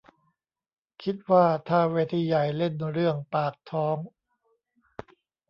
[1.03, 3.97] คิดว่าถ้าเวทีใหญ่เล่นเรื่องปากท้อง